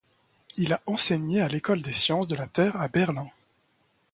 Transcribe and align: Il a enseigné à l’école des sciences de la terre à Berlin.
Il 0.57 0.73
a 0.73 0.81
enseigné 0.87 1.41
à 1.41 1.47
l’école 1.47 1.83
des 1.83 1.93
sciences 1.93 2.25
de 2.27 2.33
la 2.33 2.47
terre 2.47 2.75
à 2.75 2.87
Berlin. 2.87 3.27